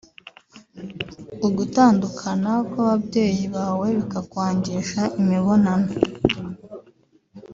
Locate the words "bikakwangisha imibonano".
3.99-5.89